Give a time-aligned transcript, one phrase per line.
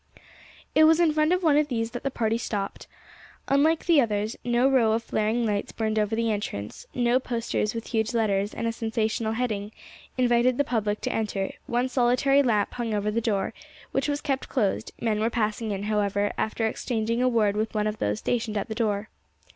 [0.73, 2.87] It was in front of one of these that the party stopped.
[3.49, 7.85] Unlike the others, no row of flaring lights burned over the entrance, no posters with
[7.85, 9.73] huge letters and sensational headings
[10.17, 13.53] invited the public to enter; one solitary lamp hung over the door,
[13.91, 17.85] which was kept closed; men were passing in, however, after exchanging a word with one
[17.85, 19.09] of those stationed at the door.